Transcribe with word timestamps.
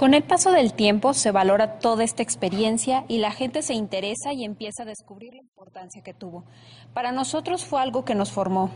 Con 0.00 0.14
el 0.14 0.22
paso 0.22 0.50
del 0.50 0.72
tiempo 0.72 1.12
se 1.12 1.30
valora 1.30 1.78
toda 1.78 2.04
esta 2.04 2.22
experiencia 2.22 3.04
y 3.06 3.18
la 3.18 3.32
gente 3.32 3.60
se 3.60 3.74
interesa 3.74 4.32
y 4.32 4.46
empieza 4.46 4.84
a 4.84 4.86
descubrir 4.86 5.34
la 5.34 5.42
importancia 5.42 6.02
que 6.02 6.14
tuvo. 6.14 6.44
Para 6.94 7.12
nosotros 7.12 7.66
fue 7.66 7.82
algo 7.82 8.02
que 8.02 8.14
nos 8.14 8.32
formó. 8.32 8.70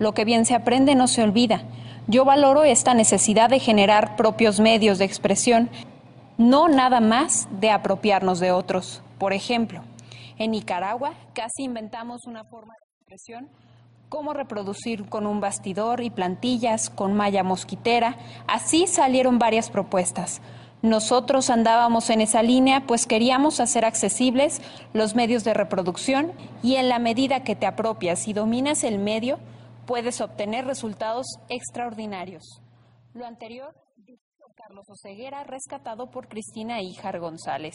Lo 0.00 0.14
que 0.14 0.24
bien 0.24 0.44
se 0.44 0.56
aprende 0.56 0.96
no 0.96 1.06
se 1.06 1.22
olvida. 1.22 1.62
Yo 2.08 2.24
valoro 2.24 2.64
esta 2.64 2.92
necesidad 2.92 3.50
de 3.50 3.60
generar 3.60 4.16
propios 4.16 4.58
medios 4.58 4.98
de 4.98 5.04
expresión, 5.04 5.70
no 6.38 6.66
nada 6.66 6.98
más 6.98 7.46
de 7.60 7.70
apropiarnos 7.70 8.40
de 8.40 8.50
otros. 8.50 9.00
Por 9.18 9.32
ejemplo, 9.32 9.84
en 10.38 10.50
Nicaragua 10.50 11.14
casi 11.34 11.62
inventamos 11.62 12.26
una 12.26 12.42
forma 12.46 12.74
de 12.74 12.96
expresión 12.96 13.48
cómo 14.08 14.32
reproducir 14.32 15.08
con 15.08 15.26
un 15.26 15.40
bastidor 15.40 16.02
y 16.02 16.10
plantillas, 16.10 16.90
con 16.90 17.14
malla 17.14 17.42
mosquitera. 17.42 18.16
Así 18.46 18.86
salieron 18.86 19.38
varias 19.38 19.70
propuestas. 19.70 20.40
Nosotros 20.82 21.48
andábamos 21.48 22.10
en 22.10 22.20
esa 22.20 22.42
línea 22.42 22.86
pues 22.86 23.06
queríamos 23.06 23.58
hacer 23.58 23.86
accesibles 23.86 24.60
los 24.92 25.14
medios 25.14 25.42
de 25.42 25.54
reproducción 25.54 26.32
y 26.62 26.76
en 26.76 26.90
la 26.90 26.98
medida 26.98 27.42
que 27.42 27.56
te 27.56 27.64
apropias 27.64 28.28
y 28.28 28.34
dominas 28.34 28.84
el 28.84 28.98
medio, 28.98 29.38
puedes 29.86 30.20
obtener 30.20 30.66
resultados 30.66 31.26
extraordinarios. 31.48 32.60
Lo 33.14 33.24
anterior 33.24 33.74
dijo 33.96 34.20
Carlos 34.54 34.84
Oseguera, 34.90 35.44
rescatado 35.44 36.10
por 36.10 36.28
Cristina 36.28 36.82
Ijar 36.82 37.18
González. 37.18 37.74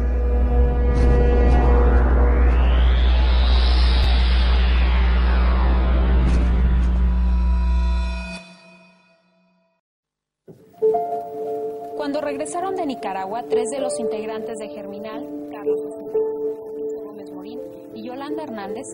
Cuando 12.01 12.19
regresaron 12.19 12.75
de 12.75 12.87
Nicaragua, 12.87 13.43
tres 13.47 13.69
de 13.69 13.79
los 13.79 13.99
integrantes 13.99 14.57
de 14.57 14.69
Germinal, 14.69 15.23
Carlos 15.51 15.81
Gómez 17.03 17.31
Morín 17.31 17.59
y 17.93 18.01
Yolanda 18.01 18.41
Hernández, 18.41 18.87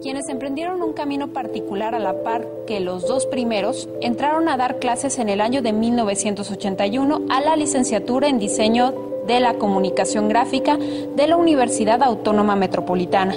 quienes 0.00 0.30
emprendieron 0.30 0.80
un 0.80 0.94
camino 0.94 1.30
particular 1.34 1.94
a 1.94 1.98
la 1.98 2.22
par 2.22 2.48
que 2.66 2.80
los 2.80 3.06
dos 3.06 3.26
primeros, 3.26 3.90
entraron 4.00 4.48
a 4.48 4.56
dar 4.56 4.78
clases 4.78 5.18
en 5.18 5.28
el 5.28 5.42
año 5.42 5.60
de 5.60 5.74
1981 5.74 7.26
a 7.28 7.42
la 7.42 7.54
licenciatura 7.54 8.28
en 8.28 8.38
diseño 8.38 8.94
de 9.26 9.40
la 9.40 9.58
comunicación 9.58 10.30
gráfica 10.30 10.78
de 10.78 11.26
la 11.26 11.36
Universidad 11.36 12.02
Autónoma 12.02 12.56
Metropolitana 12.56 13.34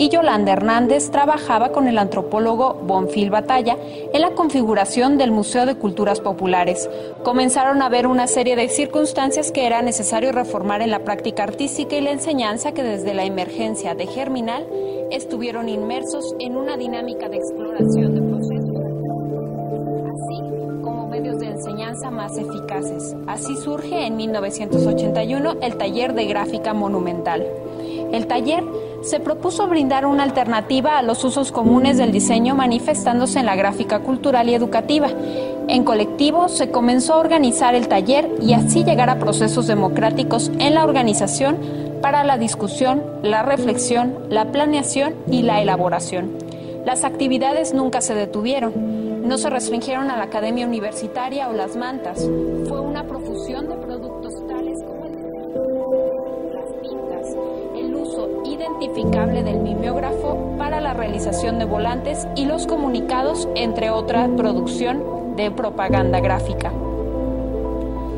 y 0.00 0.08
Yolanda 0.08 0.52
Hernández 0.52 1.10
trabajaba 1.10 1.72
con 1.72 1.86
el 1.86 1.98
antropólogo 1.98 2.72
Bonfil 2.72 3.28
Batalla 3.28 3.76
en 4.14 4.22
la 4.22 4.30
configuración 4.30 5.18
del 5.18 5.30
Museo 5.30 5.66
de 5.66 5.74
Culturas 5.74 6.20
Populares. 6.20 6.88
Comenzaron 7.22 7.82
a 7.82 7.90
ver 7.90 8.06
una 8.06 8.26
serie 8.26 8.56
de 8.56 8.70
circunstancias 8.70 9.52
que 9.52 9.66
era 9.66 9.82
necesario 9.82 10.32
reformar 10.32 10.80
en 10.80 10.90
la 10.90 11.00
práctica 11.00 11.42
artística 11.42 11.96
y 11.96 12.00
la 12.00 12.12
enseñanza 12.12 12.72
que 12.72 12.82
desde 12.82 13.12
la 13.12 13.26
emergencia 13.26 13.94
de 13.94 14.06
Germinal 14.06 14.66
estuvieron 15.10 15.68
inmersos 15.68 16.34
en 16.38 16.56
una 16.56 16.78
dinámica 16.78 17.28
de 17.28 17.36
exploración 17.36 18.14
de 18.14 18.30
de 21.40 21.46
enseñanza 21.46 22.10
más 22.10 22.36
eficaces. 22.36 23.14
Así 23.26 23.56
surge 23.56 24.06
en 24.06 24.16
1981 24.16 25.56
el 25.62 25.76
taller 25.76 26.14
de 26.14 26.26
gráfica 26.26 26.74
monumental. 26.74 27.46
El 28.12 28.26
taller 28.26 28.64
se 29.02 29.20
propuso 29.20 29.66
brindar 29.66 30.06
una 30.06 30.22
alternativa 30.22 30.98
a 30.98 31.02
los 31.02 31.24
usos 31.24 31.52
comunes 31.52 31.96
del 31.96 32.12
diseño 32.12 32.54
manifestándose 32.54 33.38
en 33.38 33.46
la 33.46 33.56
gráfica 33.56 34.00
cultural 34.00 34.48
y 34.48 34.54
educativa. 34.54 35.08
En 35.68 35.84
colectivo 35.84 36.48
se 36.48 36.70
comenzó 36.70 37.14
a 37.14 37.18
organizar 37.18 37.74
el 37.74 37.88
taller 37.88 38.30
y 38.40 38.52
así 38.52 38.84
llegar 38.84 39.08
a 39.08 39.18
procesos 39.18 39.66
democráticos 39.66 40.50
en 40.58 40.74
la 40.74 40.84
organización 40.84 41.58
para 42.02 42.24
la 42.24 42.38
discusión, 42.38 43.02
la 43.22 43.42
reflexión, 43.42 44.14
la 44.28 44.50
planeación 44.52 45.14
y 45.30 45.42
la 45.42 45.60
elaboración. 45.60 46.38
Las 46.84 47.04
actividades 47.04 47.74
nunca 47.74 48.00
se 48.00 48.14
detuvieron, 48.14 49.28
no 49.28 49.38
se 49.38 49.50
restringieron 49.50 50.10
a 50.10 50.16
la 50.16 50.24
academia 50.24 50.66
universitaria 50.66 51.48
o 51.48 51.52
las 51.52 51.76
mantas. 51.76 52.18
Fue 52.68 52.80
una 52.80 53.06
profusión 53.06 53.68
de 53.68 53.76
productos 53.76 54.34
tales 54.48 54.78
como 54.82 55.09
identificable 58.60 59.42
del 59.42 59.60
mimeógrafo 59.60 60.54
para 60.58 60.80
la 60.80 60.92
realización 60.92 61.58
de 61.58 61.64
volantes 61.64 62.28
y 62.36 62.44
los 62.44 62.66
comunicados, 62.66 63.48
entre 63.54 63.90
otra 63.90 64.28
producción 64.36 65.34
de 65.36 65.50
propaganda 65.50 66.20
gráfica. 66.20 66.72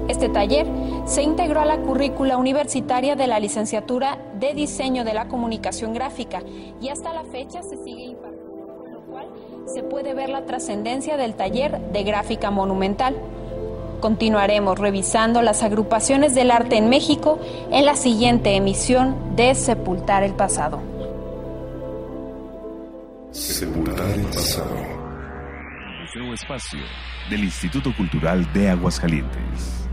Este 0.08 0.28
taller 0.28 0.66
se 1.04 1.22
integró 1.22 1.60
a 1.60 1.64
la 1.64 1.78
currícula 1.78 2.36
universitaria 2.36 3.14
de 3.14 3.28
la 3.28 3.38
licenciatura 3.38 4.18
de 4.34 4.52
Diseño 4.52 5.04
de 5.04 5.14
la 5.14 5.28
Comunicación 5.28 5.94
Gráfica 5.94 6.42
y 6.80 6.88
hasta 6.88 7.12
la 7.12 7.24
fecha 7.24 7.62
se 7.62 7.76
sigue 7.76 8.02
impartiendo, 8.04 8.76
con 8.76 8.92
lo 8.92 9.00
cual 9.02 9.26
se 9.66 9.84
puede 9.84 10.12
ver 10.12 10.28
la 10.28 10.44
trascendencia 10.44 11.16
del 11.16 11.34
taller 11.34 11.80
de 11.92 12.02
gráfica 12.02 12.50
monumental. 12.50 13.14
Continuaremos 14.02 14.80
revisando 14.80 15.42
las 15.42 15.62
agrupaciones 15.62 16.34
del 16.34 16.50
arte 16.50 16.76
en 16.76 16.88
México 16.88 17.38
en 17.70 17.84
la 17.84 17.94
siguiente 17.94 18.56
emisión 18.56 19.36
de 19.36 19.54
Sepultar 19.54 20.24
el 20.24 20.34
Pasado. 20.34 20.82
Sepultar 23.30 24.10
el 24.10 24.24
pasado. 24.24 24.74
Museo 26.00 26.34
Espacio 26.34 26.80
del 27.30 27.44
Instituto 27.44 27.94
Cultural 27.96 28.52
de 28.52 28.70
Aguascalientes. 28.70 29.88